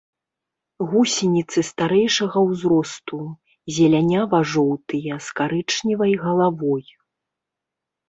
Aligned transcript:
Гусеніцы 0.93 1.59
старэйшага 1.71 2.37
ўзросту 2.47 3.21
зелянява-жоўтыя, 3.77 5.13
з 5.29 5.41
карычневай 5.41 6.13
галавой. 6.27 6.85